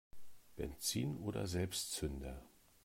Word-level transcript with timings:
Benzin 0.55 1.19
oder 1.19 1.45
Selbstzünder? 1.45 2.41